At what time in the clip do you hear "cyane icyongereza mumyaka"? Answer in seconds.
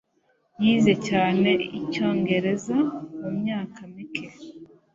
1.07-3.79